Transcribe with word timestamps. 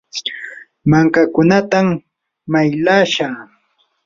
mankakunatam 0.89 1.87
maylashaa. 2.51 3.39